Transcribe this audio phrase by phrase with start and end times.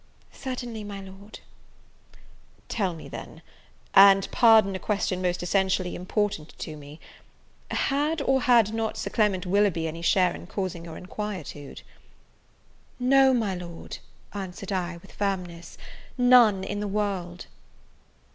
[0.33, 1.41] "Certainly, my Lord."
[2.69, 3.43] "Tell me, then,
[3.93, 6.99] and pardon a question most essentially important to me;
[7.69, 11.83] Had, or had not, Sir Clement Willoughby any share in causing your inquietude?"
[12.97, 13.99] "No, my Lord,"
[14.33, 15.77] answered I, with firmness,
[16.17, 17.45] "none in the world."